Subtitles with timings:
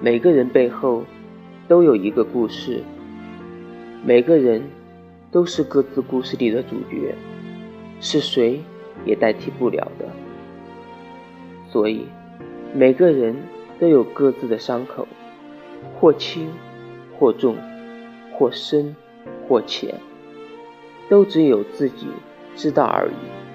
[0.00, 1.04] 每个人背后
[1.68, 2.82] 都有一个故事。
[4.04, 4.62] 每个人
[5.30, 7.14] 都是各自故事里的主角
[8.00, 8.60] 是谁
[9.04, 10.06] 也代替不了的。
[11.68, 12.06] 所以
[12.72, 13.34] 每个人
[13.80, 15.08] 都有各自的伤口
[15.98, 16.48] 或轻
[17.18, 17.56] 或重
[18.32, 18.94] 或深
[19.48, 19.94] 或浅。
[21.08, 22.08] 都只有自己
[22.56, 23.45] 知道而已。